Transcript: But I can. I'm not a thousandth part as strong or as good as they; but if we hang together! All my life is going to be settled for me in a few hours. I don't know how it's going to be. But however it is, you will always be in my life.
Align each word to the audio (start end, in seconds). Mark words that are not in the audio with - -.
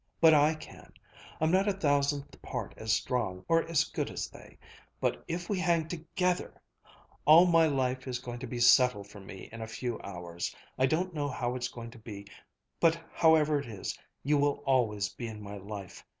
But 0.19 0.33
I 0.33 0.55
can. 0.55 0.91
I'm 1.39 1.51
not 1.51 1.67
a 1.67 1.73
thousandth 1.73 2.41
part 2.41 2.73
as 2.75 2.91
strong 2.91 3.45
or 3.47 3.61
as 3.69 3.83
good 3.83 4.09
as 4.09 4.27
they; 4.27 4.57
but 4.99 5.23
if 5.27 5.47
we 5.47 5.59
hang 5.59 5.87
together! 5.87 6.59
All 7.23 7.45
my 7.45 7.67
life 7.67 8.07
is 8.07 8.17
going 8.17 8.39
to 8.39 8.47
be 8.47 8.59
settled 8.59 9.07
for 9.07 9.19
me 9.19 9.47
in 9.51 9.61
a 9.61 9.67
few 9.67 9.99
hours. 10.01 10.55
I 10.75 10.87
don't 10.87 11.13
know 11.13 11.27
how 11.29 11.53
it's 11.53 11.67
going 11.69 11.91
to 11.91 11.99
be. 11.99 12.25
But 12.79 12.99
however 13.13 13.59
it 13.59 13.67
is, 13.67 13.95
you 14.23 14.39
will 14.39 14.63
always 14.65 15.09
be 15.09 15.27
in 15.27 15.39
my 15.39 15.57
life. 15.57 16.03